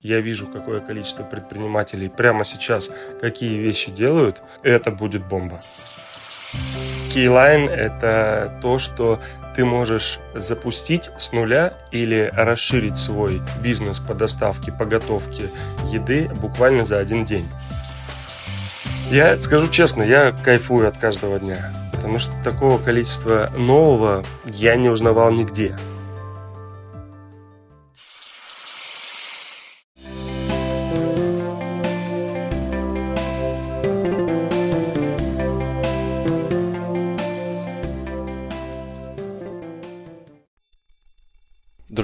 [0.00, 2.88] Я вижу, какое количество предпринимателей прямо сейчас
[3.20, 4.40] какие вещи делают.
[4.62, 5.60] Это будет бомба.
[7.12, 9.20] Keyline– это то, что
[9.56, 15.50] ты можешь запустить с нуля или расширить свой бизнес по доставке, по готовке
[15.86, 17.50] еды буквально за один день.
[19.10, 21.58] Я скажу честно, я кайфую от каждого дня,
[21.92, 25.74] потому что такого количества нового я не узнавал нигде.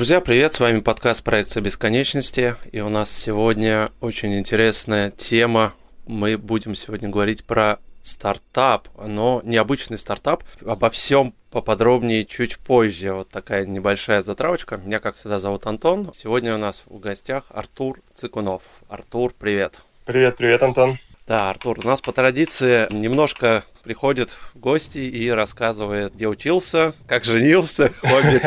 [0.05, 0.53] Друзья, привет!
[0.53, 2.57] С вами подкаст «Проекция бесконечности».
[2.73, 5.73] И у нас сегодня очень интересная тема.
[6.07, 10.45] Мы будем сегодня говорить про стартап, но необычный стартап.
[10.63, 13.15] Обо всем поподробнее чуть позже.
[13.15, 14.77] Вот такая небольшая затравочка.
[14.77, 16.13] Меня, как всегда, зовут Антон.
[16.15, 18.61] Сегодня у нас в гостях Артур Цикунов.
[18.91, 19.81] Артур, привет!
[20.05, 20.99] Привет, привет, Антон!
[21.27, 27.25] Да, Артур, у нас по традиции немножко приходит в гости и рассказывает, где учился, как
[27.25, 28.41] женился, хобби.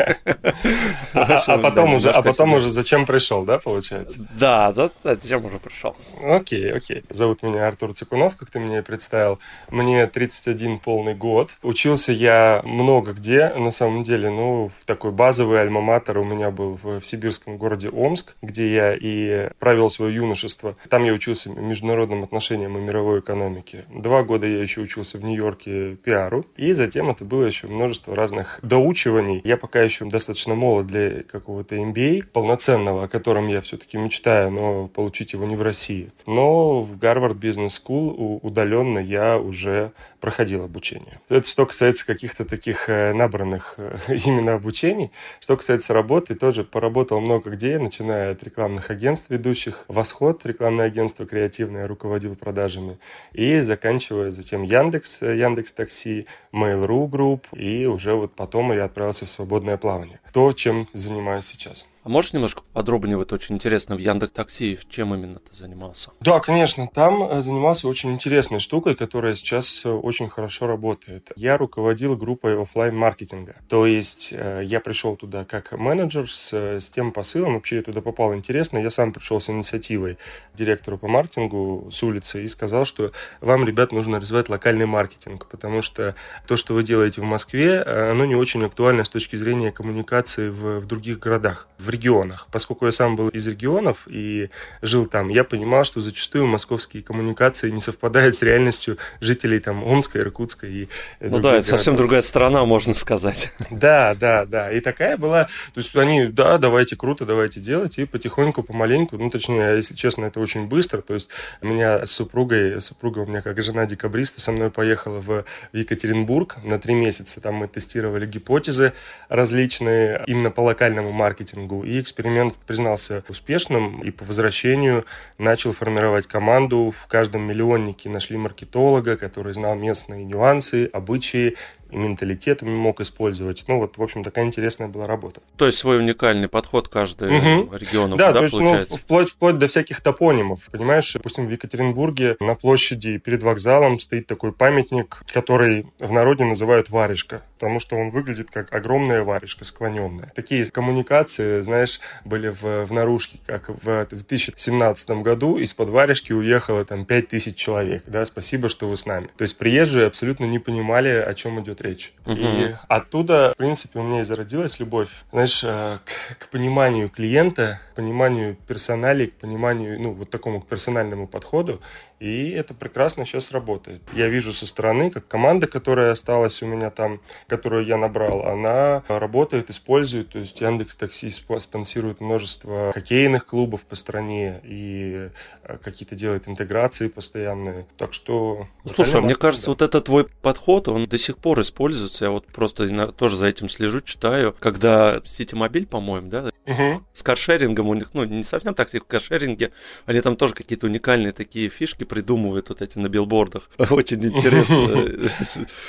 [1.14, 4.26] А, а потом уже, а потом уже зачем пришел, да, получается?
[4.38, 4.72] Да,
[5.04, 5.96] зачем уже пришел.
[6.22, 7.04] Окей, окей.
[7.10, 9.38] Зовут меня Артур Цикунов, как ты мне представил.
[9.70, 11.50] Мне 31 полный год.
[11.62, 16.78] Учился я много где, на самом деле, ну, в такой базовый альма-матер у меня был
[16.82, 20.76] в, в сибирском городе Омск, где я и провел свое юношество.
[20.88, 23.84] Там я учился международным отношениям и мировой экономике.
[23.88, 26.44] Два года я еще учился в Нью-Йорке пиару.
[26.56, 29.40] И затем это было еще множество разных доучиваний.
[29.44, 34.88] Я пока еще достаточно молод для какого-то MBA полноценного, о котором я все-таки мечтаю, но
[34.88, 36.10] получить его не в России.
[36.26, 41.20] Но в Гарвард Бизнес School удаленно я уже проходил обучение.
[41.28, 45.12] Это что касается каких-то таких э, набранных э, именно обучений.
[45.40, 51.26] Что касается работы, тоже поработал много где, начиная от рекламных агентств ведущих, Восход, рекламное агентство
[51.26, 52.98] креативное, руководил продажами,
[53.32, 59.30] и заканчивая затем Яндекс, Яндекс Такси, Mail.ru Group, и уже вот потом я отправился в
[59.30, 60.20] свободное плавание.
[60.32, 61.86] То, чем занимаюсь сейчас.
[62.04, 66.12] А можешь немножко подробнее, вот очень интересно, в Яндекс Такси, чем именно ты занимался?
[66.20, 71.32] Да, конечно, там э, занимался очень интересной штукой, которая сейчас э, очень хорошо работает.
[71.34, 76.88] Я руководил группой офлайн маркетинга То есть э, я пришел туда как менеджер с, с
[76.90, 80.18] тем посылом, вообще я туда попал интересно, я сам пришел с инициативой
[80.54, 83.10] директору по маркетингу с улицы и сказал, что
[83.40, 86.14] вам, ребят, нужно развивать локальный маркетинг, потому что
[86.46, 90.78] то, что вы делаете в Москве, оно не очень актуально с точки зрения коммуникации в,
[90.78, 92.46] в других городах, в регионах.
[92.50, 94.50] Поскольку я сам был из регионов и
[94.82, 100.18] жил там, я понимал, что зачастую московские коммуникации не совпадают с реальностью жителей там Омска,
[100.18, 100.88] Иркутска и
[101.20, 103.52] Ну да, это совсем другая страна, можно сказать.
[103.70, 104.70] Да, да, да.
[104.72, 109.30] И такая была, то есть они, да, давайте круто, давайте делать, и потихоньку, помаленьку, ну
[109.30, 111.28] точнее, если честно, это очень быстро, то есть
[111.62, 116.78] меня с супругой, супруга у меня как жена декабриста, со мной поехала в Екатеринбург на
[116.78, 118.92] три месяца, там мы тестировали гипотезы
[119.28, 125.04] различные именно по локальному маркетингу, и эксперимент признался успешным, и по возвращению
[125.38, 126.90] начал формировать команду.
[126.90, 131.56] В каждом миллионнике нашли маркетолога, который знал местные нюансы, обычаи,
[131.90, 133.64] и менталитетом мог использовать.
[133.66, 135.40] Ну, вот, в общем, такая интересная была работа.
[135.56, 137.76] То есть свой уникальный подход каждый угу.
[137.76, 138.88] региона, да, да, то есть, получается?
[138.90, 140.68] Ну, вплоть, вплоть до всяких топонимов.
[140.70, 146.90] Понимаешь, допустим, в Екатеринбурге на площади перед вокзалом стоит такой памятник, который в народе называют
[146.90, 150.32] варежка, потому что он выглядит как огромная варежка, склоненная.
[150.34, 157.04] Такие коммуникации, знаешь, были в, в наружке, как в 2017 году из-под варежки уехало там
[157.04, 159.28] 5000 человек, да, спасибо, что вы с нами.
[159.36, 162.12] То есть приезжие абсолютно не понимали, о чем идет идет речь.
[162.26, 162.36] Угу.
[162.36, 167.80] И оттуда, в принципе, у меня и зародилась любовь, знаешь, э, к, к пониманию клиента,
[167.92, 171.80] к пониманию персоналей, к пониманию, ну, вот такому к персональному подходу.
[172.20, 174.02] И это прекрасно сейчас работает.
[174.12, 179.04] Я вижу со стороны, как команда, которая осталась у меня там, которую я набрал, она
[179.08, 180.30] работает, использует.
[180.30, 185.30] То есть Яндекс Такси спонсирует множество хоккейных клубов по стране и
[185.62, 187.86] э, какие-то делает интеграции постоянные.
[187.96, 188.66] Так что...
[188.94, 189.72] Слушай, а мне кажется, да.
[189.72, 192.24] вот этот твой подход, он до сих пор используется.
[192.24, 194.54] Я вот просто тоже за этим слежу, читаю.
[194.58, 197.04] Когда Ситимобиль, по-моему, да, угу.
[197.12, 199.72] с каршерингом у них, ну, не совсем такси, в каршеринге,
[200.06, 203.70] они там тоже какие-то уникальные такие фишки придумывают вот эти на билбордах.
[203.90, 204.76] Очень интересно.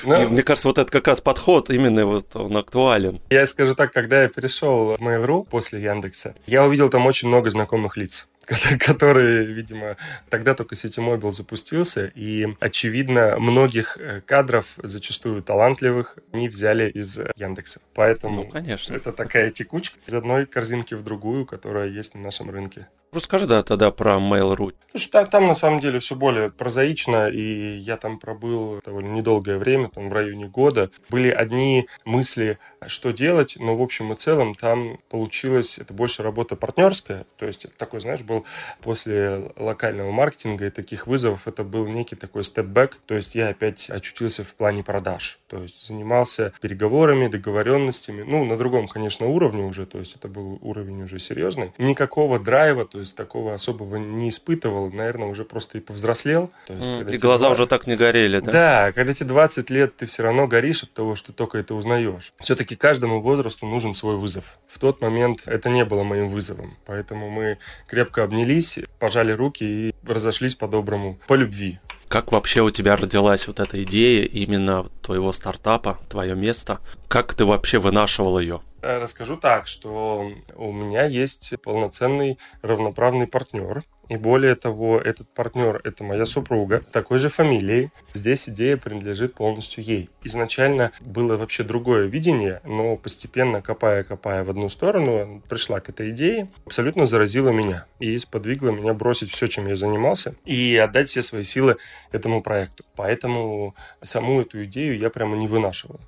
[0.29, 3.21] Мне кажется, вот это как раз подход именно вот он актуален.
[3.29, 7.49] Я скажу так, когда я перешел в Mail.ru после Яндекса, я увидел там очень много
[7.49, 8.27] знакомых лиц
[8.79, 9.97] которые, видимо,
[10.29, 17.79] тогда только Ситимобил запустился, и, очевидно, многих э, кадров, зачастую талантливых, они взяли из Яндекса.
[17.93, 18.95] Поэтому ну, конечно.
[18.95, 22.87] это такая текучка из одной корзинки в другую, которая есть на нашем рынке.
[23.11, 24.73] Расскажи, да, тогда про Mail.ru.
[24.95, 29.89] Что там на самом деле все более прозаично, и я там пробыл довольно недолгое время,
[29.89, 30.89] там в районе года.
[31.09, 36.55] Были одни мысли, что делать, но в общем и целом там получилось, это больше работа
[36.55, 38.45] партнерская, то есть такой, знаешь, был
[38.81, 43.89] после локального маркетинга и таких вызовов, это был некий такой степ-бэк, то есть я опять
[43.89, 49.85] очутился в плане продаж, то есть занимался переговорами, договоренностями, ну, на другом, конечно, уровне уже,
[49.85, 51.73] то есть это был уровень уже серьезный.
[51.77, 56.51] Никакого драйва, то есть такого особого не испытывал, наверное, уже просто и повзрослел.
[56.67, 57.59] То есть, mm, и глаза 20...
[57.59, 58.51] уже так не горели, да?
[58.51, 62.33] Да, когда тебе 20 лет, ты все равно горишь от того, что только это узнаешь.
[62.39, 64.59] Все-таки каждому возрасту нужен свой вызов.
[64.67, 67.57] В тот момент это не было моим вызовом, поэтому мы
[67.87, 71.79] крепко обнялись, пожали руки и разошлись по-доброму, по любви.
[72.09, 76.79] Как вообще у тебя родилась вот эта идея именно твоего стартапа, твое место?
[77.07, 78.61] Как ты вообще вынашивал ее?
[78.81, 85.79] Э, расскажу так, что у меня есть полноценный равноправный партнер, и более того, этот партнер–
[85.83, 87.91] это моя супруга, такой же фамилией.
[88.15, 90.09] Здесь идея принадлежит полностью ей.
[90.23, 96.49] Изначально было вообще другое видение, но постепенно, копая-копая в одну сторону, пришла к этой идее,
[96.65, 101.43] абсолютно заразила меня и сподвигла меня бросить все, чем я занимался, и отдать все свои
[101.43, 101.77] силы
[102.11, 102.83] этому проекту.
[102.95, 105.99] Поэтому саму эту идею я прямо не вынашивал.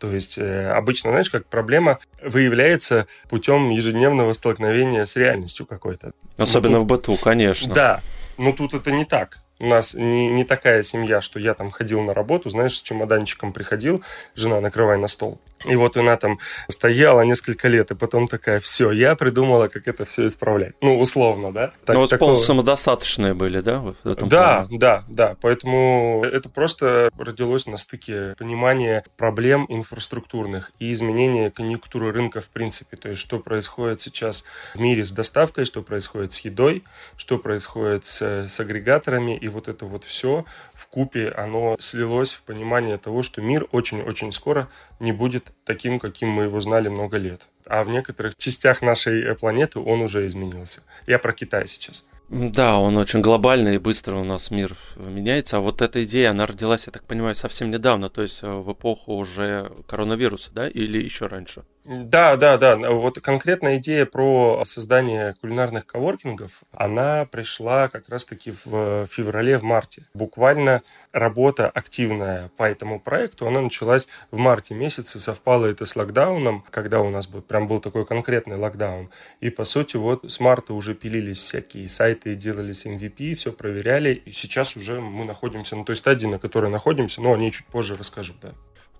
[0.00, 6.12] То есть э, обычно, знаешь, как проблема выявляется путем ежедневного столкновения с реальностью какой-то.
[6.36, 6.84] Особенно ну, тут...
[6.84, 7.72] в быту, конечно.
[7.72, 8.00] Да,
[8.38, 9.38] но тут это не так.
[9.60, 13.52] У нас не, не такая семья, что я там ходил на работу, знаешь, с чемоданчиком
[13.52, 14.02] приходил,
[14.34, 15.40] жена, накрывай на стол.
[15.64, 16.38] И вот она там
[16.68, 20.74] стояла несколько лет, и потом такая, все, я придумала, как это все исправлять.
[20.80, 21.72] Ну, условно, да?
[21.84, 22.36] Так, ну, вот такого...
[22.36, 23.80] самодостаточные были, да?
[23.80, 24.78] В этом да, плане?
[24.78, 25.36] да, да.
[25.40, 32.96] Поэтому это просто родилось на стыке понимания проблем инфраструктурных и изменения конъюнктуры рынка в принципе.
[32.96, 34.44] То есть, что происходит сейчас
[34.74, 36.84] в мире с доставкой, что происходит с едой,
[37.16, 40.44] что происходит с, с агрегаторами, и вот это вот все
[40.74, 44.68] в купе, оно слилось в понимание того, что мир очень-очень скоро
[45.00, 47.46] не будет таким, каким мы его знали много лет.
[47.66, 50.82] А в некоторых частях нашей э, планеты он уже изменился.
[51.06, 52.06] Я про Китай сейчас.
[52.28, 55.58] Да, он очень глобальный и быстро у нас мир меняется.
[55.58, 58.72] А вот эта идея, она родилась, я так понимаю, совсем недавно, то есть э, в
[58.72, 61.64] эпоху уже коронавируса, да, или еще раньше?
[61.84, 62.76] Да, да, да.
[62.76, 70.06] Вот конкретная идея про создание кулинарных коворкингов, она пришла как раз-таки в феврале, в марте.
[70.14, 70.82] Буквально
[71.12, 77.02] работа активная по этому проекту, она началась в марте месяце, совпало это с локдауном, когда
[77.02, 79.10] у нас был, прям был такой конкретный локдаун.
[79.40, 84.32] И, по сути, вот с марта уже пилились всякие сайты, делались MVP, все проверяли, и
[84.32, 87.96] сейчас уже мы находимся на той стадии, на которой находимся, но о ней чуть позже
[87.96, 88.52] расскажу, да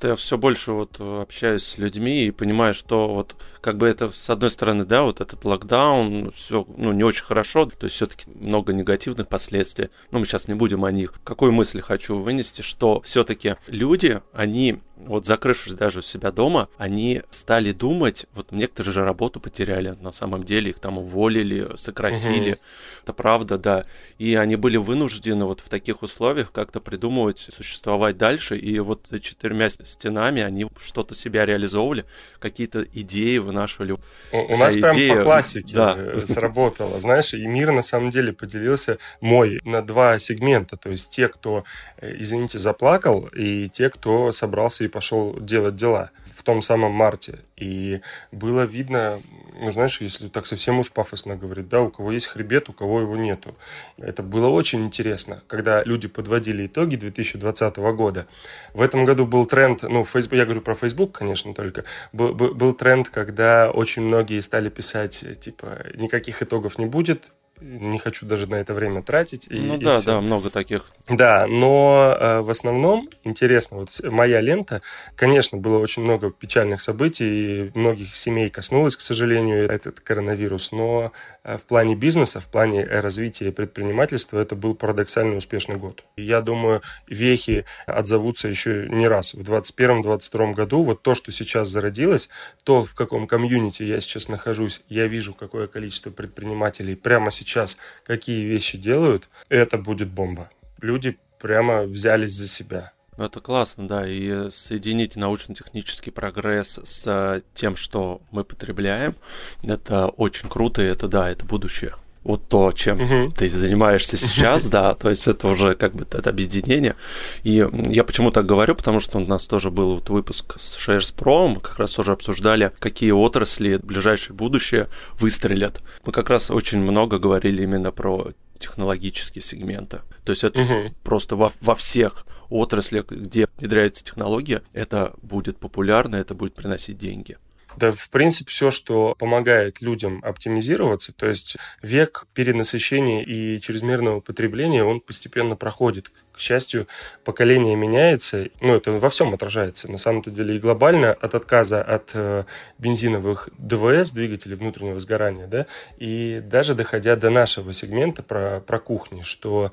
[0.02, 4.10] я все больше вот э, общаюсь с людьми и понимаю, что вот как бы это
[4.10, 8.30] с одной стороны, да, вот этот локдаун, все, ну, не очень хорошо, то есть все-таки
[8.30, 11.14] много негативных последствий, но мы сейчас не будем о них.
[11.24, 17.22] Какую мысль хочу вынести, что все-таки люди, они вот закрывшись даже у себя дома, они
[17.30, 22.60] стали думать, вот некоторые же работу потеряли, на самом деле их там уволили, сократили, угу.
[23.02, 23.84] это правда, да,
[24.18, 29.20] и они были вынуждены вот в таких условиях как-то придумывать, существовать дальше, и вот за
[29.20, 32.04] четырьмя стенами они что-то себя реализовывали,
[32.38, 33.92] какие-то идеи вынашивали.
[33.92, 33.98] У,
[34.32, 35.94] у нас идея, прям по классике да.
[35.96, 41.10] Э, сработало, знаешь, и мир на самом деле поделился мой на два сегмента, то есть
[41.10, 41.64] те, кто,
[41.98, 47.40] э, извините, заплакал, и те, кто собрался и пошел делать дела в том самом марте.
[47.56, 48.00] И
[48.32, 49.20] было видно,
[49.60, 53.00] ну, знаешь, если так совсем уж пафосно говорить, да, у кого есть хребет, у кого
[53.00, 53.54] его нету.
[53.98, 58.26] Это было очень интересно, когда люди подводили итоги 2020 года.
[58.72, 62.54] В этом году был тренд, ну, Facebook, я говорю про Facebook, конечно, только, был, был,
[62.54, 67.30] был тренд, когда очень многие стали писать, типа, никаких итогов не будет,
[67.60, 69.46] не хочу даже на это время тратить.
[69.48, 70.12] И, ну и да, все.
[70.12, 70.90] да, много таких.
[71.08, 74.82] Да, но э, в основном интересно, вот моя лента,
[75.16, 81.12] конечно, было очень много печальных событий, многих семей коснулось, к сожалению, этот коронавирус, но
[81.44, 86.02] в плане бизнеса, в плане развития предпринимательства это был парадоксально успешный год.
[86.16, 89.34] Я думаю, вехи отзовутся еще не раз.
[89.34, 92.30] В 2021-2022 году вот то, что сейчас зародилось,
[92.64, 98.44] то, в каком комьюнити я сейчас нахожусь, я вижу, какое количество предпринимателей прямо сейчас какие
[98.46, 100.50] вещи делают, это будет бомба.
[100.80, 102.93] Люди прямо взялись за себя.
[103.16, 109.14] Ну, это классно, да, и соединить научно-технический прогресс с тем, что мы потребляем,
[109.62, 111.94] это очень круто, и это, да, это будущее.
[112.24, 113.32] вот то, чем угу.
[113.32, 116.96] ты занимаешься сейчас, да, то есть это уже как бы это объединение.
[117.44, 121.14] И я почему так говорю, потому что у нас тоже был вот выпуск с Shares
[121.14, 124.88] Pro, мы как раз тоже обсуждали, какие отрасли в ближайшее будущее
[125.20, 125.82] выстрелят.
[126.04, 130.00] Мы как раз очень много говорили именно про технологические сегменты.
[130.24, 130.94] То есть это угу.
[131.02, 137.38] просто во, во всех отраслях, где внедряется технология, это будет популярно, это будет приносить деньги.
[137.76, 144.84] Да, в принципе, все, что помогает людям оптимизироваться, то есть век перенасыщения и чрезмерного потребления,
[144.84, 146.10] он постепенно проходит.
[146.32, 146.88] К счастью,
[147.24, 152.10] поколение меняется, ну, это во всем отражается, на самом-то деле, и глобально от отказа от
[152.14, 152.44] э,
[152.78, 155.66] бензиновых ДВС, двигателей внутреннего сгорания, да,
[155.96, 159.72] и даже доходя до нашего сегмента про, про кухни, что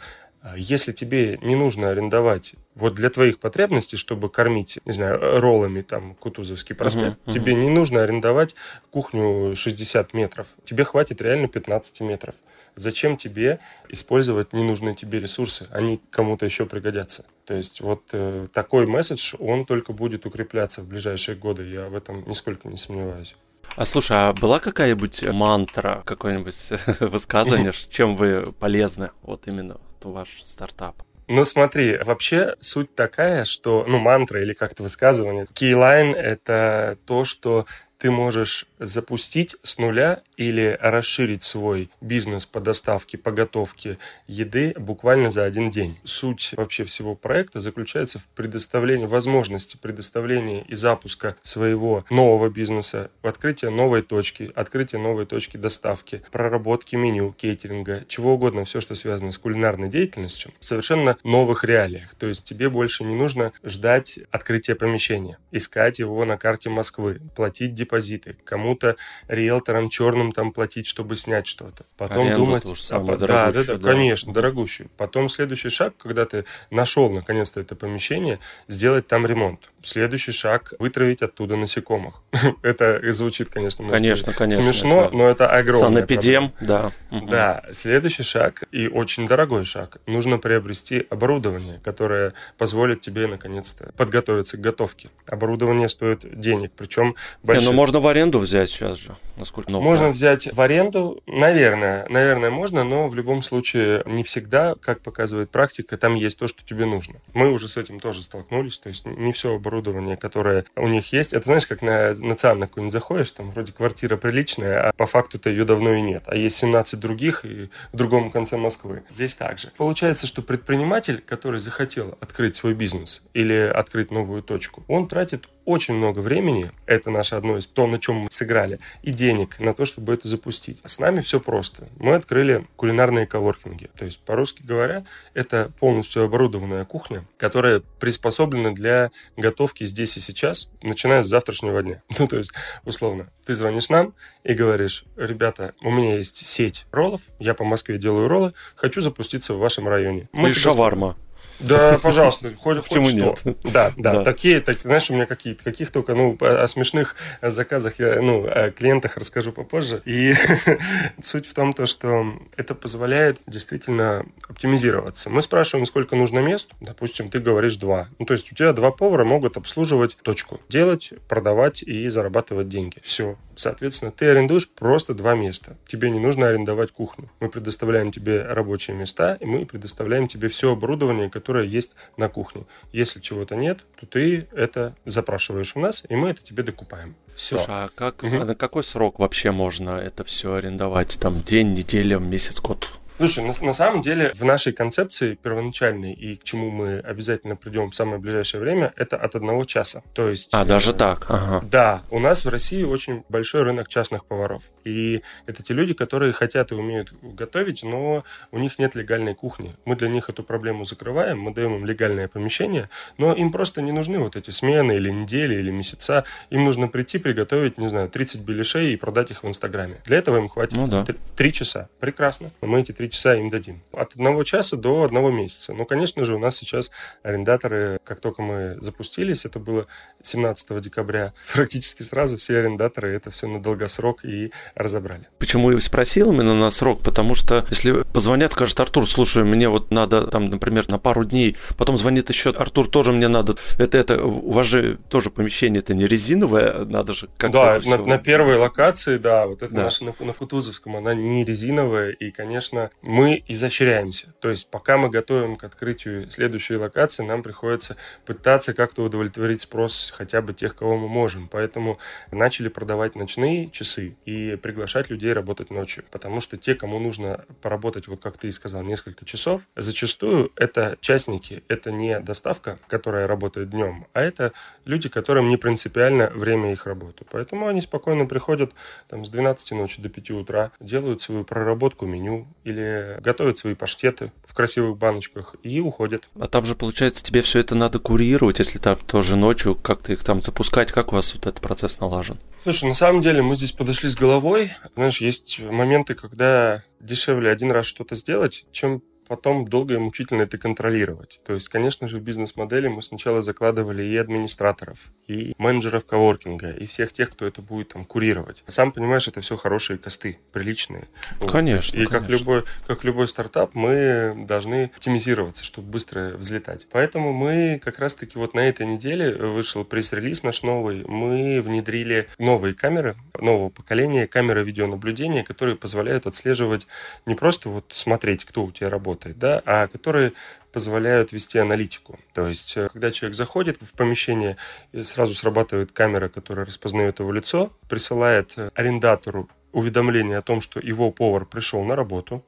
[0.55, 6.15] если тебе не нужно арендовать вот для твоих потребностей, чтобы кормить, не знаю, роллами там
[6.15, 7.33] Кутузовский проспект, uh-huh, uh-huh.
[7.33, 8.55] тебе не нужно арендовать
[8.89, 10.47] кухню 60 метров.
[10.65, 12.35] Тебе хватит реально 15 метров.
[12.75, 15.67] Зачем тебе использовать ненужные тебе ресурсы?
[15.71, 17.25] Они кому-то еще пригодятся.
[17.45, 21.69] То есть вот э, такой месседж, он только будет укрепляться в ближайшие годы.
[21.69, 23.35] Я в этом нисколько не сомневаюсь.
[23.75, 26.55] А слушай, а была какая-нибудь мантра, какое-нибудь
[26.99, 29.77] высказывание, чем вы полезны вот именно
[30.09, 30.95] ваш стартап?
[31.27, 37.67] Ну, смотри, вообще суть такая, что, ну, мантра или как-то высказывание, keyline— это то, что
[38.01, 45.29] ты можешь запустить с нуля или расширить свой бизнес по доставке, по готовке еды буквально
[45.29, 45.99] за один день.
[46.03, 53.27] Суть вообще всего проекта заключается в предоставлении возможности предоставления и запуска своего нового бизнеса, в
[53.27, 59.31] открытии новой точки, открытие новой точки доставки, проработки меню, кейтеринга, чего угодно, все, что связано
[59.31, 62.15] с кулинарной деятельностью, в совершенно новых реалиях.
[62.15, 67.73] То есть тебе больше не нужно ждать открытия помещения, искать его на карте Москвы, платить
[67.91, 68.95] депозиты, кому-то
[69.27, 71.85] риэлторам черным там платить, чтобы снять что-то.
[71.97, 72.63] Потом Аренду думать...
[72.89, 74.89] А, да, да, да, да, конечно, дорогущую.
[74.97, 79.70] Потом следующий шаг, когда ты нашел наконец-то это помещение, сделать там ремонт.
[79.83, 82.21] Следующий шаг– вытравить оттуда насекомых.
[82.63, 85.15] это звучит, конечно, конечно, конечно, смешно, это...
[85.15, 86.91] но это огромное Санэпидем, да.
[87.09, 89.97] Да, следующий шаг и очень дорогой шаг.
[90.05, 95.09] Нужно приобрести оборудование, которое позволит тебе наконец-то подготовиться к готовке.
[95.27, 97.67] Оборудование стоит денег, причем большие.
[97.67, 99.85] Не, ну можно в аренду взять сейчас же, насколько новое.
[99.85, 105.49] Можно взять в аренду, наверное, наверное, можно, но в любом случае не всегда, как показывает
[105.49, 107.15] практика, там есть то, что тебе нужно.
[107.33, 109.70] Мы уже с этим тоже столкнулись, то есть не все оборудование,
[110.17, 111.33] которое у них есть.
[111.33, 115.65] Это знаешь, как на национальную какую-нибудь заходишь, там вроде квартира приличная, а по факту-то ее
[115.65, 116.23] давно и нет.
[116.25, 119.03] А есть 17 других и в другом конце Москвы.
[119.11, 119.69] Здесь также.
[119.77, 125.93] Получается, что предприниматель, который захотел открыть свой бизнес или открыть новую точку, он тратит очень
[125.93, 129.85] много времени, это наше одно из то, на чем мы сыграли, и денег на то,
[129.85, 130.81] чтобы это запустить.
[130.85, 131.87] С нами все просто.
[131.97, 133.89] Мы открыли кулинарные коворкинги.
[133.97, 140.69] То есть, по-русски говоря, это полностью оборудованная кухня, которая приспособлена для готовки здесь и сейчас,
[140.81, 142.01] начиная с завтрашнего дня.
[142.21, 142.51] Ну, то есть,
[142.85, 144.13] условно, ты звонишь нам
[144.43, 149.55] и говоришь, ребята, у меня есть сеть роллов, я по Москве делаю роллы, хочу запуститься
[149.55, 150.29] в вашем районе.
[150.33, 151.17] Мы и шаварма.
[151.61, 153.17] Да, пожалуйста, хоть, хоть что.
[153.17, 153.57] Нет?
[153.63, 154.23] Да, да, да.
[154.23, 158.71] Такие, так, знаешь, у меня какие-то, каких только, ну, о смешных заказах я, ну, о
[158.71, 160.01] клиентах расскажу попозже.
[160.05, 160.33] И
[161.21, 165.29] суть в том, то, что это позволяет действительно оптимизироваться.
[165.29, 166.69] Мы спрашиваем, сколько нужно мест.
[166.79, 168.09] Допустим, ты говоришь два.
[168.19, 170.59] Ну, то есть у тебя два повара могут обслуживать точку.
[170.69, 172.99] Делать, продавать и зарабатывать деньги.
[173.03, 173.37] Все.
[173.55, 175.77] Соответственно, ты арендуешь просто два места.
[175.87, 177.29] Тебе не нужно арендовать кухню.
[177.39, 182.65] Мы предоставляем тебе рабочие места, и мы предоставляем тебе все оборудование, которое есть на кухне.
[182.91, 187.15] Если чего-то нет, то ты это запрашиваешь у нас, и мы это тебе докупаем.
[187.35, 187.57] Все.
[187.57, 188.35] Слушай, а как, угу.
[188.35, 191.17] а на какой срок вообще можно это все арендовать?
[191.19, 192.87] Там день, неделя, месяц, год?
[193.21, 197.91] Слушай, на, на самом деле в нашей концепции первоначальной и к чему мы обязательно придем
[197.91, 200.01] в самое ближайшее время, это от одного часа.
[200.15, 200.49] То есть...
[200.55, 201.27] А, даже э, так?
[201.29, 201.63] Ага.
[201.63, 204.71] Да, у нас в России очень большой рынок частных поваров.
[204.85, 209.75] И это те люди, которые хотят и умеют готовить, но у них нет легальной кухни.
[209.85, 213.91] Мы для них эту проблему закрываем, мы даем им легальное помещение, но им просто не
[213.91, 216.23] нужны вот эти смены или недели, или месяца.
[216.49, 220.01] Им нужно прийти, приготовить, не знаю, 30 беляшей и продать их в Инстаграме.
[220.05, 221.05] Для этого им хватит ну, да.
[221.35, 221.87] 3 часа.
[221.99, 222.49] Прекрасно.
[222.61, 223.81] Мы эти 3 часа им дадим.
[223.93, 225.73] От одного часа до одного месяца.
[225.73, 226.91] Ну, конечно же, у нас сейчас
[227.23, 229.87] арендаторы, как только мы запустились, это было
[230.23, 235.27] 17 декабря, практически сразу все арендаторы это все на долгосрок и разобрали.
[235.37, 237.01] Почему я спросил именно на срок?
[237.01, 241.57] Потому что если позвонят, скажет Артур, слушай, мне вот надо там, например, на пару дней,
[241.77, 245.93] потом звонит еще Артур, тоже мне надо, это, это, у вас же тоже помещение, это
[245.93, 249.83] не резиновое, надо же как Да, на, на первой локации, да, вот это да.
[249.83, 254.33] наша на, на Кутузовском, она не резиновая, и, конечно, мы изощряемся.
[254.39, 260.13] То есть пока мы готовим к открытию следующей локации, нам приходится пытаться как-то удовлетворить спрос
[260.15, 261.47] хотя бы тех, кого мы можем.
[261.47, 261.97] Поэтому
[262.31, 266.03] начали продавать ночные часы и приглашать людей работать ночью.
[266.11, 270.97] Потому что те, кому нужно поработать, вот как ты и сказал, несколько часов, зачастую это
[271.01, 274.53] частники, это не доставка, которая работает днем, а это
[274.85, 277.25] люди, которым не принципиально время их работы.
[277.29, 278.73] Поэтому они спокойно приходят
[279.07, 282.80] там, с 12 ночи до 5 утра, делают свою проработку меню или
[283.21, 286.27] готовят свои паштеты в красивых баночках и уходят.
[286.39, 290.23] А там же, получается, тебе все это надо курировать, если там тоже ночью как-то их
[290.23, 290.91] там запускать.
[290.91, 292.39] Как у вас вот этот процесс налажен?
[292.61, 294.71] Слушай, на самом деле мы здесь подошли с головой.
[294.95, 300.57] Знаешь, есть моменты, когда дешевле один раз что-то сделать, чем потом долго и мучительно это
[300.57, 301.39] контролировать.
[301.45, 306.85] То есть, конечно же, в бизнес-модели мы сначала закладывали и администраторов, и менеджеров коворкинга, и
[306.85, 308.65] всех тех, кто это будет там курировать.
[308.67, 311.07] Сам понимаешь, это все хорошие косты, приличные.
[311.49, 311.95] Конечно.
[311.95, 312.19] И конечно.
[312.19, 316.87] как любой, как любой стартап, мы должны оптимизироваться, чтобы быстро взлетать.
[316.91, 321.05] Поэтому мы как раз-таки вот на этой неделе вышел пресс-релиз наш новый.
[321.07, 326.85] Мы внедрили новые камеры нового поколения, камеры видеонаблюдения, которые позволяют отслеживать
[327.25, 330.33] не просто вот смотреть, кто у тебя работает, работает, да, а которые
[330.71, 332.19] позволяют вести аналитику.
[332.33, 334.57] То есть, э, когда человек заходит в помещение,
[335.03, 341.11] сразу срабатывает камера, которая распознает его лицо, присылает э, арендатору уведомление о том, что его
[341.11, 342.43] повар пришел на работу,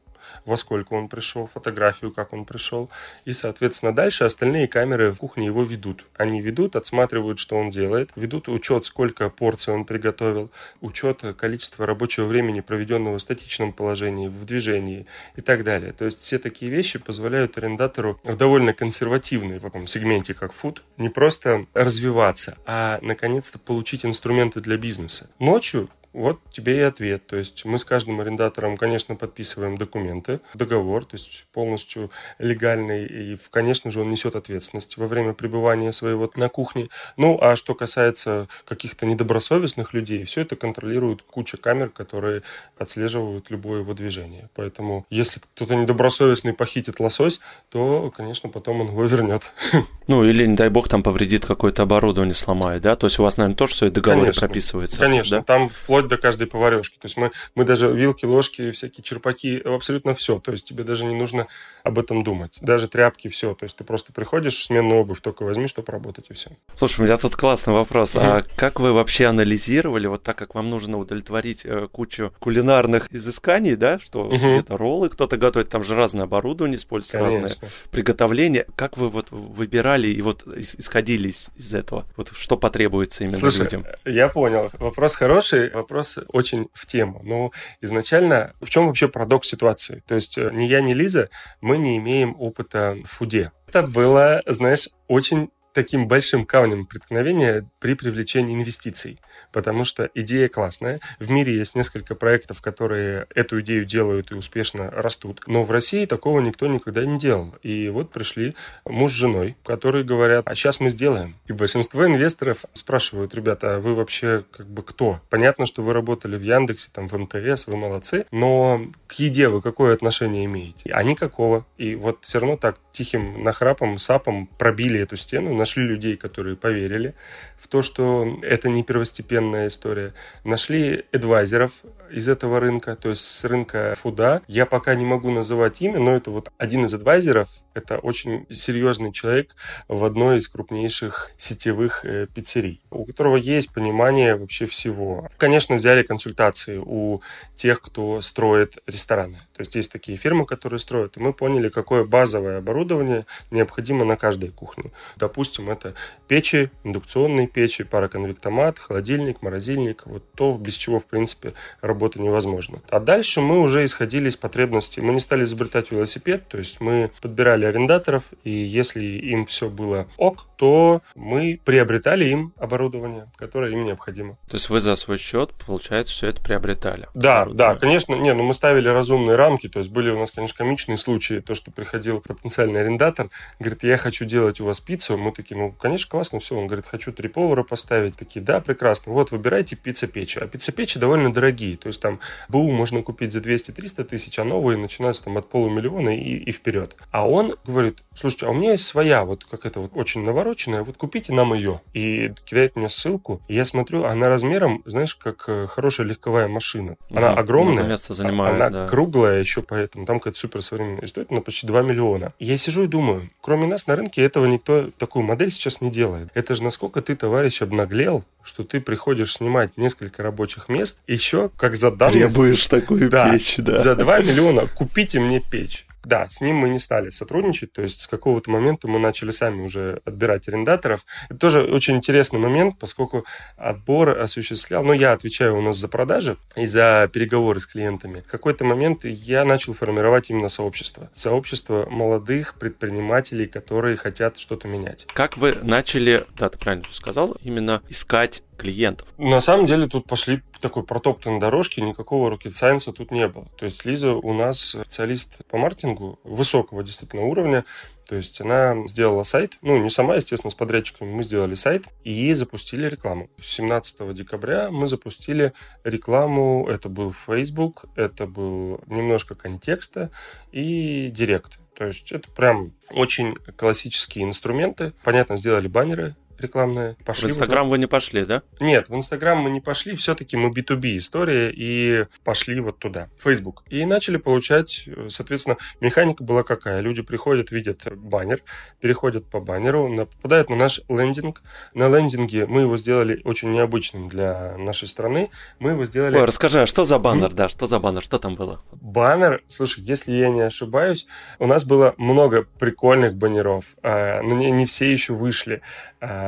[0.45, 2.89] во сколько он пришел, фотографию, как он пришел.
[3.25, 6.05] И, соответственно, дальше остальные камеры в кухне его ведут.
[6.15, 10.51] Они ведут, отсматривают, что он делает, ведут учет, сколько порций он приготовил,
[10.81, 15.93] учет количества рабочего времени, проведенного в статичном положении, в движении и так далее.
[15.93, 20.83] То есть все такие вещи позволяют арендатору в довольно консервативной в этом сегменте, как фуд,
[20.97, 25.29] не просто развиваться, а наконец-то получить инструменты для бизнеса.
[25.39, 27.25] Ночью вот тебе и ответ.
[27.27, 33.37] То есть мы с каждым арендатором, конечно, подписываем документы, договор, то есть полностью легальный, и,
[33.49, 36.89] конечно же, он несет ответственность во время пребывания своего на кухне.
[37.17, 42.43] Ну, а что касается каких-то недобросовестных людей, все это контролирует куча камер, которые
[42.77, 44.49] отслеживают любое его движение.
[44.55, 47.39] Поэтому, если кто-то недобросовестный похитит лосось,
[47.69, 49.43] то, конечно, потом он его вернет.
[50.05, 52.97] Ну, или, не дай бог, там повредит какое-то оборудование, сломает, да?
[52.97, 54.99] То есть у вас, наверное, тоже все конечно, прописывается?
[54.99, 55.43] Конечно, да?
[55.43, 56.95] там вплоть вплоть до каждой поварешки.
[56.95, 60.39] То есть мы, мы даже вилки, ложки, всякие черпаки, абсолютно все.
[60.39, 61.47] То есть тебе даже не нужно
[61.83, 62.57] об этом думать.
[62.61, 63.53] Даже тряпки, все.
[63.53, 66.51] То есть ты просто приходишь, сменную обувь только возьми, чтобы работать, и все.
[66.77, 68.15] Слушай, у меня тут классный вопрос.
[68.15, 68.21] Mm-hmm.
[68.23, 73.75] А как вы вообще анализировали, вот так как вам нужно удовлетворить э, кучу кулинарных изысканий,
[73.75, 74.53] да, что mm-hmm.
[74.53, 77.41] где-то роллы кто-то готовит, там же разное оборудование используется, Конечно.
[77.41, 78.65] разное приготовление.
[78.75, 82.05] Как вы вот выбирали и вот исходили из, из этого?
[82.17, 83.85] Вот что потребуется именно Слушай, людям?
[84.05, 84.69] я понял.
[84.79, 85.69] Вопрос хороший.
[85.69, 87.21] Вопрос вопрос очень в тему.
[87.23, 87.51] Но
[87.81, 90.03] изначально в чем вообще парадокс ситуации?
[90.07, 91.29] То есть э, ни я, ни Лиза,
[91.61, 93.51] мы не имеем опыта в фуде.
[93.67, 99.19] Это было, знаешь, очень таким большим камнем преткновения при привлечении инвестиций
[99.53, 100.99] потому что идея классная.
[101.19, 105.41] В мире есть несколько проектов, которые эту идею делают и успешно растут.
[105.47, 107.55] Но в России такого никто никогда не делал.
[107.61, 108.55] И вот пришли
[108.85, 111.35] муж с женой, которые говорят, а сейчас мы сделаем.
[111.47, 115.21] И большинство инвесторов спрашивают, ребята, а вы вообще как бы кто?
[115.29, 119.61] Понятно, что вы работали в Яндексе, там, в МТС, вы молодцы, но к еде вы
[119.61, 120.91] какое отношение имеете?
[120.91, 121.65] А никакого.
[121.77, 127.13] И вот все равно так тихим нахрапом, сапом пробили эту стену, нашли людей, которые поверили
[127.57, 130.13] в то, что это не первостепенно офигенная история.
[130.43, 131.71] Нашли адвайзеров
[132.13, 134.41] из этого рынка, то есть с рынка фуда.
[134.47, 137.49] Я пока не могу называть имя, но это вот один из адвайзеров.
[137.73, 139.55] Это очень серьезный человек
[139.87, 145.27] в одной из крупнейших сетевых э, пиццерий, у которого есть понимание вообще всего.
[145.37, 147.21] Конечно, взяли консультации у
[147.55, 149.39] тех, кто строит рестораны.
[149.53, 151.17] То есть есть такие фирмы, которые строят.
[151.17, 154.91] И мы поняли, какое базовое оборудование необходимо на каждой кухне.
[155.17, 155.95] Допустим, это
[156.27, 160.03] печи, индукционные печи, пароконвектомат, холодильник, морозильник.
[160.05, 162.81] Вот то, без чего, в принципе, работает работа невозможна.
[162.89, 165.01] А дальше мы уже исходили из потребностей.
[165.01, 170.07] Мы не стали изобретать велосипед, то есть мы подбирали арендаторов, и если им все было
[170.17, 174.37] ок, то мы приобретали им оборудование, которое им необходимо.
[174.49, 177.07] То есть вы за свой счет, получается, все это приобретали?
[177.13, 178.15] Да, да, конечно.
[178.15, 181.55] Не, ну мы ставили разумные рамки, то есть были у нас, конечно, комичные случаи, то,
[181.55, 185.17] что приходил потенциальный арендатор, говорит, я хочу делать у вас пиццу.
[185.17, 186.55] Мы такие, ну, конечно, классно, все.
[186.55, 188.17] Он говорит, хочу три повара поставить.
[188.17, 189.13] Такие, да, прекрасно.
[189.13, 190.39] Вот, выбирайте пицца-печи.
[190.39, 191.77] А пицца-печи довольно дорогие.
[191.77, 196.15] То есть там БУ можно купить за 200-300 тысяч, а новые начинаются там от полумиллиона
[196.15, 196.95] и, и вперед.
[197.11, 200.97] А он говорит, слушайте, а у меня есть своя, вот какая-то вот очень навороченная, вот
[200.97, 201.81] купите нам ее.
[201.93, 203.41] И кидает мне ссылку.
[203.47, 206.95] И я смотрю, она размером, знаешь, как э, хорошая легковая машина.
[207.09, 208.87] Она mm огромная, место занимает, она да.
[208.87, 211.01] круглая еще, поэтому там какая-то супер современная.
[211.01, 212.33] И стоит она почти 2 миллиона.
[212.39, 216.29] Я сижу и думаю, кроме нас на рынке этого никто такую модель сейчас не делает.
[216.33, 221.72] Это же насколько ты, товарищ, обнаглел, что ты приходишь снимать несколько рабочих мест, еще как
[221.75, 222.35] за данность...
[222.35, 223.79] Требуешь такую да, печь, да.
[223.79, 225.85] За 2 миллиона купите мне печь.
[226.05, 229.61] Да, с ним мы не стали сотрудничать, то есть с какого-то момента мы начали сами
[229.61, 231.05] уже отбирать арендаторов.
[231.29, 236.37] Это тоже очень интересный момент, поскольку отбор осуществлял, ну, я отвечаю у нас за продажи
[236.57, 238.21] и за переговоры с клиентами.
[238.27, 241.09] В какой-то момент я начал формировать именно сообщество.
[241.15, 245.07] Сообщество молодых предпринимателей, которые хотят что-то менять.
[245.13, 249.07] Как вы начали, да, ты правильно сказал, именно искать клиентов?
[249.17, 253.47] На самом деле тут пошли такой протоптанной дорожки, никакого rocket science тут не было.
[253.57, 257.65] То есть Лиза у нас специалист по маркетингу высокого действительно уровня,
[258.07, 262.33] то есть она сделала сайт, ну, не сама, естественно, с подрядчиками, мы сделали сайт и
[262.33, 263.29] запустили рекламу.
[263.41, 270.11] 17 декабря мы запустили рекламу, это был Facebook, это был немножко контекста
[270.51, 271.59] и директ.
[271.75, 274.93] То есть это прям очень классические инструменты.
[275.03, 276.95] Понятно, сделали баннеры, рекламные.
[277.05, 277.71] Пошли в Инстаграм вот...
[277.71, 278.43] вы не пошли, да?
[278.59, 283.63] Нет, в Инстаграм мы не пошли, все-таки мы B2B история, и пошли вот туда, Facebook.
[283.69, 286.81] И начали получать, соответственно, механика была какая?
[286.81, 288.41] Люди приходят, видят баннер,
[288.79, 291.41] переходят по баннеру, попадают на наш лендинг.
[291.73, 295.29] На лендинге мы его сделали очень необычным для нашей страны.
[295.59, 296.17] Мы его сделали...
[296.17, 297.35] Ой, расскажи, а что за баннер, mm-hmm.
[297.35, 298.61] да, что за баннер, что там было?
[298.71, 301.07] Баннер, слушай, если я не ошибаюсь,
[301.39, 305.61] у нас было много прикольных баннеров, а, но не, не все еще вышли.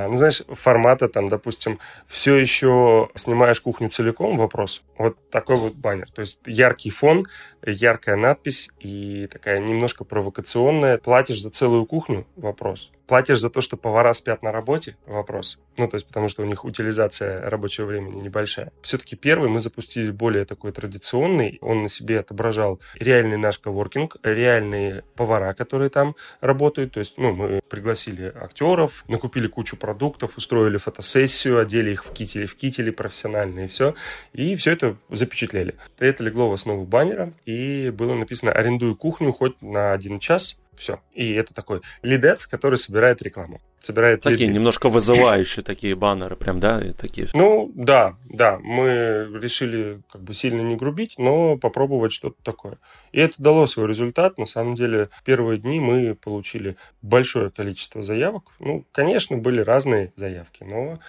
[0.05, 4.83] А, ну, знаешь, формата там, допустим, все еще снимаешь кухню целиком, вопрос.
[4.97, 6.11] Вот такой вот баннер.
[6.11, 7.25] То есть яркий фон,
[7.65, 10.99] яркая надпись и такая немножко провокационная.
[10.99, 12.27] Платишь за целую кухню?
[12.35, 12.91] Вопрос.
[13.07, 14.97] Платишь за то, что повара спят на работе?
[15.05, 15.59] Вопрос.
[15.77, 18.71] Ну, то есть, потому что у них утилизация рабочего времени небольшая.
[18.81, 21.59] Все-таки первый мы запустили более такой традиционный.
[21.61, 26.93] Он на себе отображал реальный наш коворкинг, реальные повара, которые там работают.
[26.93, 32.47] То есть, ну, мы пригласили актеров, накупили кучу продуктов, устроили фотосессию, одели их в кители,
[32.47, 33.93] в кители профессиональные, и все.
[34.33, 35.75] И все это запечатлели.
[35.99, 40.99] Это легло в основу баннера, и было написано «Арендую кухню хоть на один час, все.
[41.13, 43.61] И это такой лидец, который собирает рекламу.
[43.79, 44.53] Собирает такие лиды.
[44.53, 46.81] немножко вызывающие такие баннеры, прям, да?
[46.81, 47.29] И такие.
[47.35, 48.57] Ну, да, да.
[48.59, 52.79] Мы решили как бы сильно не грубить, но попробовать что-то такое.
[53.11, 54.39] И это дало свой результат.
[54.39, 58.45] На самом деле, первые дни мы получили большое количество заявок.
[58.59, 60.99] Ну, конечно, были разные заявки, но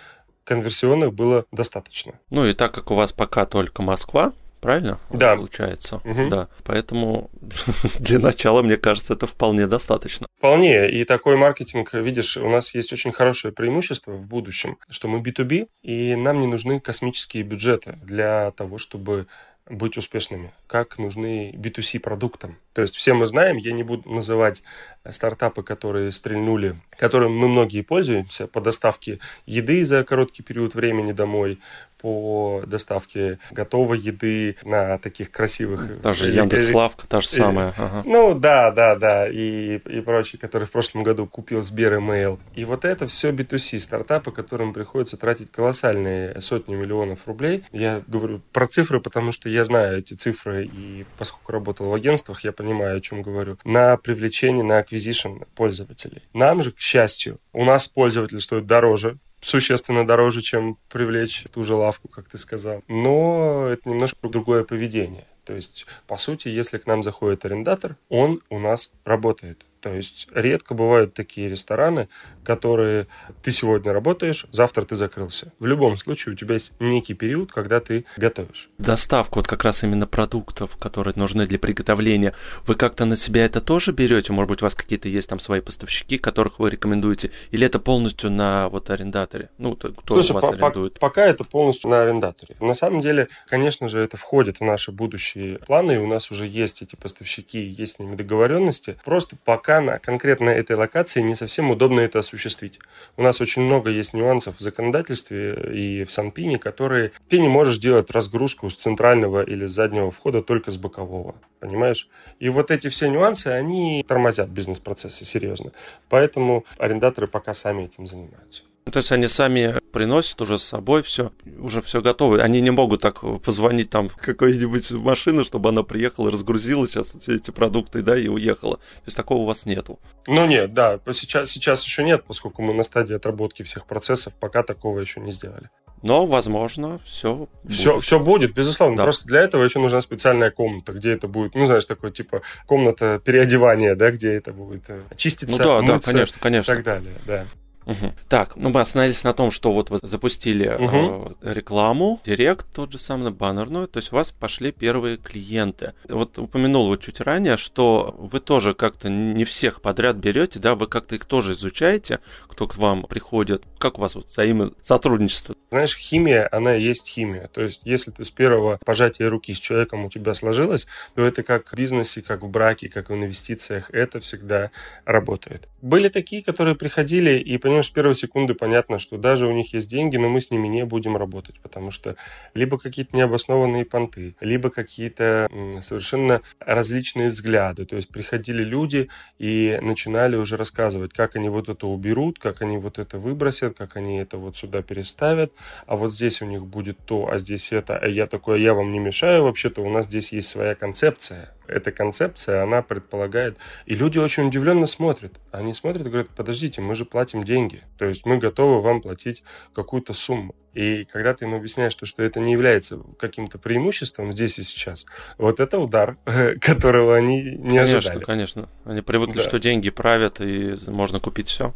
[0.44, 2.14] конверсионных было достаточно.
[2.31, 4.99] Ну и так как у вас пока только Москва, правильно?
[5.11, 5.35] Да.
[5.35, 6.01] Получается.
[6.05, 6.29] Угу.
[6.29, 6.49] Да.
[6.64, 7.31] Поэтому
[7.99, 10.27] для начала, мне кажется, это вполне достаточно.
[10.38, 10.90] Вполне.
[10.90, 15.69] И такой маркетинг, видишь, у нас есть очень хорошее преимущество в будущем, что мы B2B,
[15.83, 19.27] и нам не нужны космические бюджеты для того, чтобы
[19.69, 22.59] быть успешными, как нужны B2C продуктам.
[22.77, 24.62] То есть все мы знаем, я не буду называть
[25.11, 31.59] стартапы, которые стрельнули, которым мы многие пользуемся по доставке еды за короткий период времени домой,
[31.99, 36.01] по доставке готовой еды на таких красивых...
[36.03, 37.73] Даже Яндекс.Лавка, та же самая.
[37.79, 38.03] Ага.
[38.05, 42.39] Ну, да, да, да, и, и прочие, которые в прошлом году купил Сбер Email.
[42.55, 47.65] И вот это все B2C стартапы, которым приходится тратить колоссальные сотни миллионов рублей.
[47.73, 52.45] Я говорю про цифры, потому что я знаю эти цифры, и поскольку работал в агентствах,
[52.45, 53.59] я понимаю, о чем говорю.
[53.64, 56.22] На привлечение, на acquisition пользователей.
[56.33, 61.74] Нам же, к счастью, у нас пользователь стоит дороже, существенно дороже, чем привлечь ту же
[61.74, 62.83] лавку, как ты сказал.
[62.88, 65.26] Но это немножко другое поведение.
[65.44, 69.64] То есть, по сути, если к нам заходит арендатор, он у нас работает.
[69.87, 72.09] То есть редко бывают такие рестораны,
[72.42, 73.07] которые
[73.44, 75.53] ты сегодня работаешь, завтра ты закрылся.
[75.61, 78.68] В любом случае у тебя есть некий период, когда ты готовишь.
[78.79, 82.35] Доставку вот как раз именно продуктов, которые нужны для приготовления,
[82.66, 84.33] вы как-то на себя это тоже берете?
[84.33, 87.31] Может быть, у вас какие-то есть там свои поставщики, которых вы рекомендуете?
[87.53, 89.51] Или это полностью на вот арендаторе?
[89.57, 90.99] Ну, кто Слушай, вас по арендует?
[90.99, 92.57] Пока это полностью на арендаторе.
[92.59, 96.49] На самом деле, конечно же, это входит в наши будущие планы, и у нас уже
[96.49, 98.99] есть эти поставщики, есть с ними договоренности.
[99.05, 102.79] Просто пока на конкретно этой локации не совсем удобно это осуществить.
[103.17, 107.79] У нас очень много есть нюансов в законодательстве и в Санпине, которые ты не можешь
[107.79, 111.35] делать разгрузку с центрального или с заднего входа только с бокового.
[111.61, 112.09] Понимаешь?
[112.39, 115.73] И вот эти все нюансы, они тормозят бизнес-процессы серьезно.
[116.09, 118.62] Поэтому арендаторы пока сами этим занимаются.
[118.87, 122.42] Ну, то есть они сами приносят уже с собой все, уже все готово.
[122.42, 127.50] Они не могут так позвонить там какой-нибудь машину, чтобы она приехала, разгрузила сейчас все эти
[127.50, 128.76] продукты, да, и уехала.
[128.76, 129.98] То есть такого у вас нету.
[130.26, 134.62] Ну нет, да, сейчас, сейчас еще нет, поскольку мы на стадии отработки всех процессов, пока
[134.62, 135.70] такого еще не сделали.
[136.02, 138.04] Но, возможно, все все, будет.
[138.04, 138.98] все будет, безусловно.
[138.98, 139.02] Да.
[139.04, 143.18] Просто для этого еще нужна специальная комната, где это будет, ну, знаешь, такой типа комната
[143.24, 146.72] переодевания, да, где это будет э, чиститься, ну, да, мыться да, конечно, конечно.
[146.72, 147.46] и так далее, да.
[147.87, 148.14] Угу.
[148.29, 151.37] Так, ну мы остановились на том, что вот вы запустили угу.
[151.40, 155.94] э, рекламу, директ тот же самый, баннерную, то есть у вас пошли первые клиенты.
[156.09, 160.88] Вот упомянул вот чуть ранее, что вы тоже как-то не всех подряд берете, да, вы
[160.88, 162.18] как-то их тоже изучаете,
[162.49, 165.55] кто к вам приходит, как у вас вот взаимосотрудничество?
[165.70, 169.61] Знаешь, химия, она и есть химия, то есть если ты с первого пожатия руки с
[169.61, 173.90] человеком у тебя сложилось, то это как в бизнесе, как в браке, как в инвестициях,
[173.92, 174.72] это всегда
[175.05, 175.68] работает.
[175.83, 179.75] Были такие, которые приходили и понимали, понимаешь, с первой секунды понятно, что даже у них
[179.75, 182.17] есть деньги, но мы с ними не будем работать, потому что
[182.55, 185.49] либо какие-то необоснованные понты, либо какие-то
[185.83, 187.85] совершенно различные взгляды.
[187.85, 189.09] То есть приходили люди
[189.39, 193.97] и начинали уже рассказывать, как они вот это уберут, как они вот это выбросят, как
[193.97, 195.53] они это вот сюда переставят,
[195.87, 198.73] а вот здесь у них будет то, а здесь это, а я такой, а я
[198.73, 203.57] вам не мешаю, вообще-то у нас здесь есть своя концепция эта концепция, она предполагает...
[203.87, 205.41] И люди очень удивленно смотрят.
[205.51, 207.65] Они смотрят и говорят, подождите, мы же платим деньги.
[207.98, 209.42] То есть мы готовы вам платить
[209.74, 210.55] какую-то сумму.
[210.74, 215.07] И когда ты им объясняешь, что, что это не является каким-то преимуществом здесь и сейчас,
[215.38, 216.18] вот это удар,
[216.61, 218.24] которого они не конечно, ожидали.
[218.24, 218.68] Конечно, конечно.
[218.85, 219.42] Они привыкли, да.
[219.42, 221.74] что деньги правят, и можно купить все.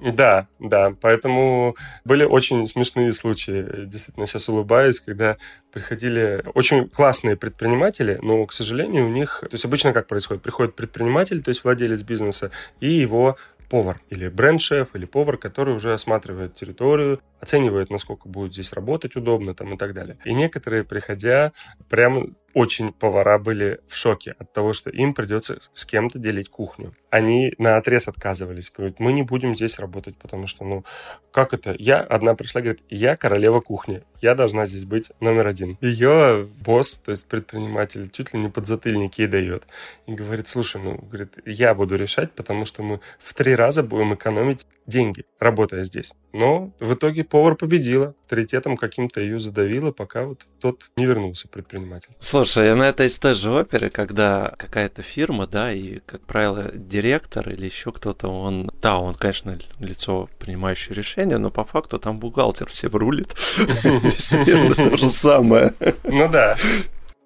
[0.00, 1.74] Да, да, поэтому
[2.04, 3.84] были очень смешные случаи.
[3.86, 5.38] Действительно, сейчас улыбаюсь, когда
[5.72, 9.40] приходили очень классные предприниматели, но, к сожалению, у них...
[9.42, 10.42] То есть обычно как происходит?
[10.42, 13.36] Приходит предприниматель, то есть владелец бизнеса, и его
[13.68, 19.54] повар или бренд-шеф или повар, который уже осматривает территорию, оценивает, насколько будет здесь работать удобно
[19.54, 20.18] там и так далее.
[20.24, 21.52] И некоторые, приходя,
[21.88, 26.94] прямо очень повара были в шоке от того, что им придется с кем-то делить кухню.
[27.10, 28.70] Они на отрез отказывались.
[28.74, 30.84] Говорят, мы не будем здесь работать, потому что, ну,
[31.32, 31.74] как это?
[31.78, 35.78] Я, одна пришла, говорит, я королева кухни, я должна здесь быть номер один.
[35.80, 39.66] Ее босс, то есть предприниматель, чуть ли не подзатыльники ей дает.
[40.06, 44.14] И говорит, слушай, ну, говорит, я буду решать, потому что мы в три раза будем
[44.14, 46.12] экономить деньги, работая здесь.
[46.32, 52.10] Но в итоге повар победила, авторитетом каким-то ее задавила, пока вот тот не вернулся, предприниматель.
[52.38, 57.64] Слушай, ну это из той оперы, когда какая-то фирма, да, и, как правило, директор или
[57.64, 62.92] еще кто-то, он, да, он, конечно, лицо, принимающее решение, но по факту там бухгалтер всем
[62.92, 63.34] рулит.
[63.82, 65.74] То же самое.
[66.04, 66.56] Ну да.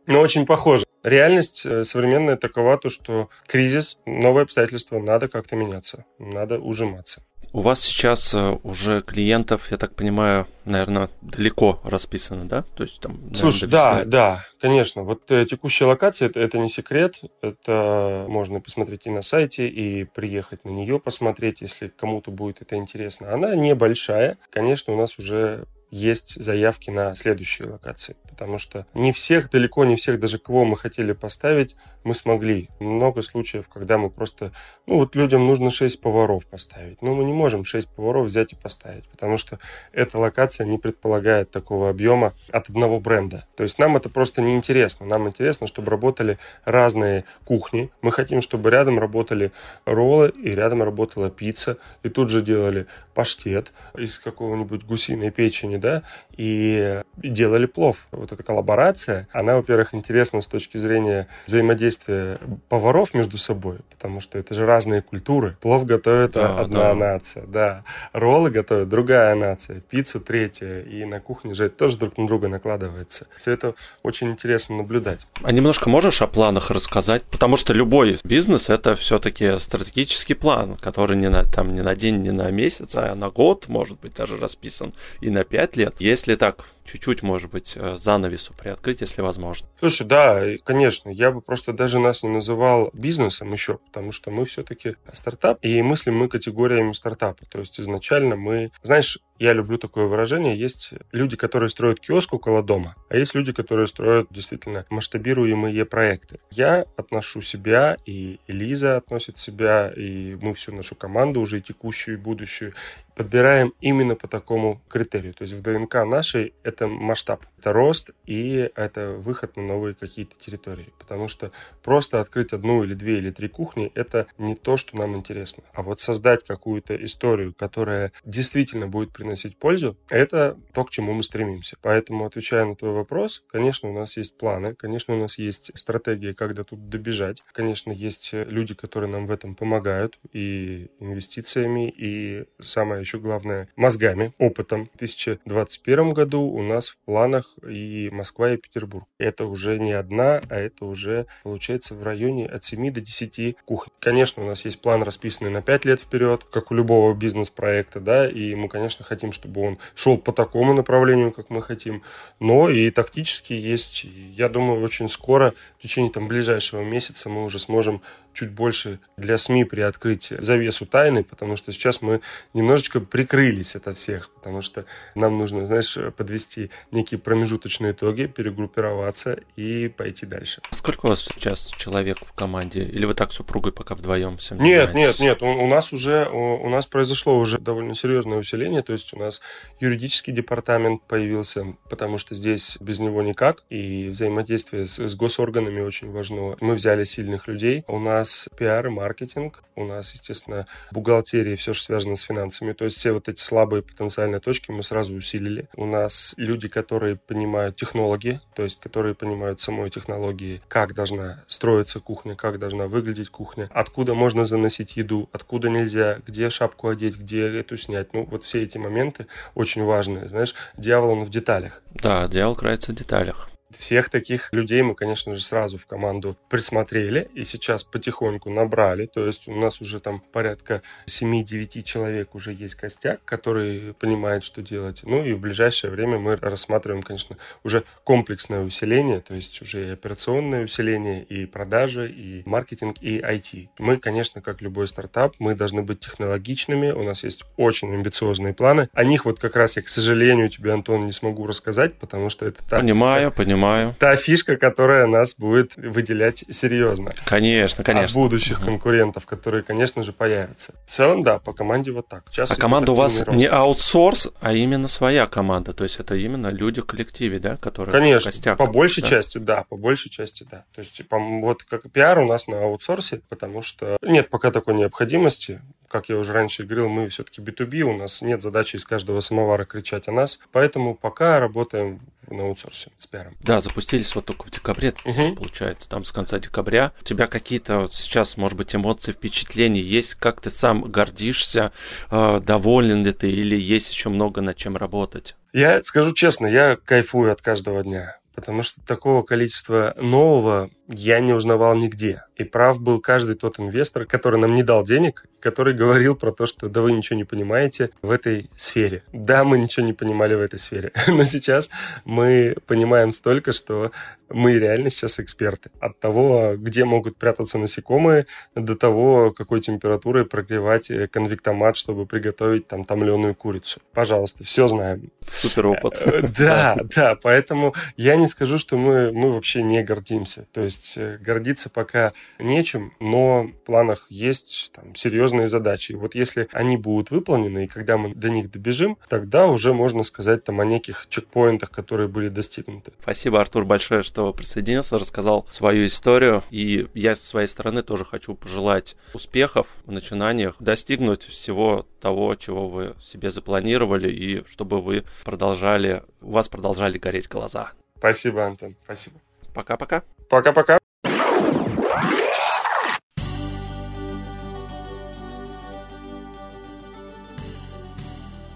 [0.06, 0.86] Но очень похоже.
[1.04, 7.22] Реальность э, современная такова, то, что кризис, новые обстоятельства, надо как-то меняться, надо ужиматься.
[7.54, 12.64] У вас сейчас э, уже клиентов, я так понимаю, наверное, далеко расписано, да?
[12.76, 13.12] То есть там.
[13.12, 15.02] Наверное, Слушай, да, да, конечно.
[15.02, 17.20] Вот э, текущая локация это, это не секрет.
[17.42, 22.76] Это можно посмотреть и на сайте, и приехать на нее посмотреть, если кому-то будет это
[22.76, 23.34] интересно.
[23.34, 24.38] Она небольшая.
[24.50, 29.96] Конечно, у нас уже есть заявки на следующие локации, потому что не всех, далеко не
[29.96, 32.70] всех, даже кого мы хотели поставить, мы смогли.
[32.80, 34.52] Много случаев, когда мы просто,
[34.86, 38.56] ну вот людям нужно 6 поваров поставить, но мы не можем 6 поваров взять и
[38.56, 39.58] поставить, потому что
[39.92, 43.46] эта локация не предполагает такого объема от одного бренда.
[43.54, 45.04] То есть нам это просто не интересно.
[45.04, 47.90] Нам интересно, чтобы работали разные кухни.
[48.00, 49.52] Мы хотим, чтобы рядом работали
[49.84, 56.02] роллы и рядом работала пицца, и тут же делали паштет из какого-нибудь гусиной печени, да,
[56.36, 58.06] и делали плов.
[58.10, 64.38] Вот эта коллаборация, она, во-первых, интересна с точки зрения взаимодействия поваров между собой, потому что
[64.38, 65.56] это же разные культуры.
[65.60, 66.94] Плов готовит да, одна да.
[66.94, 67.84] нация, да.
[68.12, 72.48] Роллы готовит другая нация, пиццу третья, и на кухне же это тоже друг на друга
[72.48, 73.26] накладывается.
[73.36, 75.26] Все это очень интересно наблюдать.
[75.42, 77.24] А немножко можешь о планах рассказать?
[77.24, 82.22] Потому что любой бизнес– это все-таки стратегический план, который не на, там, не на день,
[82.22, 85.94] не на месяц, а на год, может быть, даже расписан, и на пять лет.
[85.98, 89.68] Если так чуть-чуть, может быть, э, занавесу приоткрыть, если возможно.
[89.78, 94.44] Слушай, да, конечно, я бы просто даже нас не называл бизнесом еще, потому что мы
[94.44, 97.44] все-таки стартап, и мыслим мы категориями стартапа.
[97.46, 102.62] То есть изначально мы, знаешь, я люблю такое выражение, есть люди, которые строят киоск около
[102.62, 106.38] дома, а есть люди, которые строят действительно масштабируемые проекты.
[106.50, 112.18] Я отношу себя, и Лиза относит себя, и мы всю нашу команду, уже и текущую,
[112.18, 112.74] и будущую,
[113.14, 115.34] подбираем именно по такому критерию.
[115.34, 120.36] То есть в ДНК нашей это масштаб, это рост и это выход на новые какие-то
[120.38, 120.92] территории.
[120.98, 125.16] Потому что просто открыть одну или две или три кухни это не то, что нам
[125.16, 125.62] интересно.
[125.72, 131.22] А вот создать какую-то историю, которая действительно будет приносить пользу, это то, к чему мы
[131.22, 131.76] стремимся.
[131.82, 136.34] Поэтому, отвечая на твой вопрос, конечно, у нас есть планы, конечно, у нас есть стратегия,
[136.34, 137.42] как до тут добежать.
[137.52, 144.32] Конечно, есть люди, которые нам в этом помогают и инвестициями, и самое еще главное, мозгами,
[144.38, 144.86] опытом.
[144.86, 149.06] В 2021 году у нас в планах и Москва, и Петербург.
[149.18, 153.92] Это уже не одна, а это уже, получается, в районе от 7 до 10 кухонь.
[154.00, 158.28] Конечно, у нас есть план, расписанный на 5 лет вперед, как у любого бизнес-проекта, да,
[158.28, 162.02] и мы, конечно, хотим, чтобы он шел по такому направлению, как мы хотим,
[162.40, 167.58] но и тактически есть, я думаю, очень скоро, в течение там ближайшего месяца мы уже
[167.58, 172.20] сможем чуть больше для СМИ приоткрыть завесу тайны, потому что сейчас мы
[172.54, 179.88] немножечко прикрылись от всех, потому что нам нужно, знаешь, подвести некие промежуточные итоги, перегруппироваться и
[179.88, 180.62] пойти дальше.
[180.70, 182.84] Сколько у вас сейчас человек в команде?
[182.84, 185.42] Или вы так с супругой пока вдвоем всем Нет, нет, нет.
[185.42, 189.18] У, у нас уже, у, у нас произошло уже довольно серьезное усиление, то есть у
[189.18, 189.40] нас
[189.80, 196.10] юридический департамент появился, потому что здесь без него никак, и взаимодействие с, с госорганами очень
[196.10, 196.56] важно.
[196.60, 201.72] Мы взяли сильных людей, у нас нас пиар маркетинг, у нас, естественно, бухгалтерия и все,
[201.72, 202.72] что связано с финансами.
[202.72, 205.68] То есть все вот эти слабые потенциальные точки мы сразу усилили.
[205.74, 211.98] У нас люди, которые понимают технологии, то есть которые понимают самой технологии, как должна строиться
[211.98, 217.48] кухня, как должна выглядеть кухня, откуда можно заносить еду, откуда нельзя, где шапку одеть, где
[217.48, 218.14] эту снять.
[218.14, 220.28] Ну, вот все эти моменты очень важные.
[220.28, 221.82] Знаешь, дьявол он в деталях.
[221.94, 223.51] Да, дьявол кроется в деталях.
[223.76, 229.06] Всех таких людей мы, конечно же, сразу в команду присмотрели и сейчас потихоньку набрали.
[229.06, 234.62] То есть у нас уже там порядка 7-9 человек уже есть костяк, который понимает, что
[234.62, 235.00] делать.
[235.04, 239.90] Ну и в ближайшее время мы рассматриваем, конечно, уже комплексное усиление, то есть уже и
[239.90, 243.68] операционное усиление, и продажи, и маркетинг, и IT.
[243.78, 248.88] Мы, конечно, как любой стартап, мы должны быть технологичными, у нас есть очень амбициозные планы.
[248.92, 252.46] О них вот как раз я, к сожалению, тебе, Антон, не смогу рассказать, потому что
[252.46, 252.80] это так...
[252.80, 253.96] Понимаю, понимаю Понимаю.
[253.98, 257.12] Та фишка, которая нас будет выделять серьезно.
[257.24, 258.20] Конечно, конечно.
[258.20, 258.66] От будущих угу.
[258.66, 260.74] конкурентов, которые, конечно же, появятся.
[260.84, 262.24] В целом, да, по команде вот так.
[262.30, 265.72] Сейчас а команда у вас не аутсорс, а именно своя команда.
[265.72, 269.08] То есть это именно люди в коллективе, да, которые Конечно, костяк, по большей да?
[269.08, 270.64] части, да, по большей части, да.
[270.74, 275.60] То есть вот как пиар у нас на аутсорсе, потому что нет пока такой необходимости
[275.92, 279.64] как я уже раньше говорил, мы все-таки B2B, у нас нет задачи из каждого самовара
[279.64, 282.00] кричать о нас, поэтому пока работаем
[282.32, 283.36] на аутсорсе с пиаром.
[283.40, 285.34] Да, запустились вот только в декабре, угу.
[285.36, 286.92] получается, там с конца декабря.
[287.00, 290.14] У тебя какие-то вот сейчас, может быть, эмоции, впечатления есть?
[290.14, 291.72] Как ты сам гордишься?
[292.10, 293.30] Э, доволен ли ты?
[293.30, 295.36] Или есть еще много над чем работать?
[295.52, 301.32] Я скажу честно, я кайфую от каждого дня потому что такого количества нового я не
[301.32, 302.24] узнавал нигде.
[302.36, 306.46] И прав был каждый тот инвестор, который нам не дал денег, который говорил про то,
[306.46, 309.02] что да вы ничего не понимаете в этой сфере.
[309.12, 311.70] Да, мы ничего не понимали в этой сфере, но сейчас
[312.04, 313.90] мы понимаем столько, что
[314.28, 315.70] мы реально сейчас эксперты.
[315.80, 322.84] От того, где могут прятаться насекомые, до того, какой температурой прогревать конвектомат, чтобы приготовить там
[322.84, 323.80] томленую курицу.
[323.92, 325.10] Пожалуйста, все знаем.
[325.26, 326.00] Супер опыт.
[326.38, 330.46] Да, да, поэтому я не скажу, что мы, мы вообще не гордимся.
[330.52, 335.92] То есть э, гордиться пока нечем, но в планах есть там, серьезные задачи.
[335.92, 340.02] И вот если они будут выполнены, и когда мы до них добежим, тогда уже можно
[340.02, 342.92] сказать там, о неких чекпоинтах, которые были достигнуты.
[343.02, 346.42] Спасибо, Артур, большое, что присоединился, рассказал свою историю.
[346.50, 352.68] И я с своей стороны тоже хочу пожелать успехов в начинаниях, достигнуть всего того, чего
[352.68, 357.72] вы себе запланировали, и чтобы вы продолжали, у вас продолжали гореть глаза.
[358.02, 358.74] Спасибо, Антон.
[358.84, 359.20] Спасибо.
[359.54, 360.02] Пока-пока.
[360.28, 360.76] Пока-пока.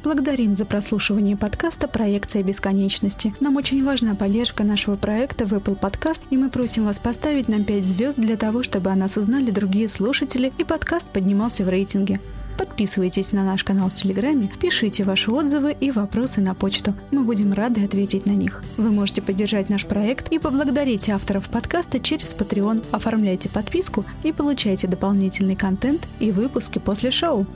[0.03, 3.37] Благодарим за прослушивание подкаста «Проекция бесконечности».
[3.39, 7.63] Нам очень важна поддержка нашего проекта в Apple Podcast, и мы просим вас поставить нам
[7.63, 12.19] 5 звезд для того, чтобы о нас узнали другие слушатели и подкаст поднимался в рейтинге.
[12.57, 16.95] Подписывайтесь на наш канал в Телеграме, пишите ваши отзывы и вопросы на почту.
[17.11, 18.62] Мы будем рады ответить на них.
[18.77, 22.85] Вы можете поддержать наш проект и поблагодарить авторов подкаста через Patreon.
[22.92, 27.47] Оформляйте подписку и получайте дополнительный контент и выпуски после шоу.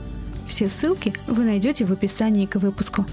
[0.46, 3.06] Все ссылки вы найдете в описании к выпуску.